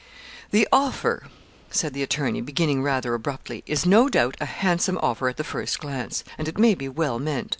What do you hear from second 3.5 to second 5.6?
'is no doubt a handsome offer at the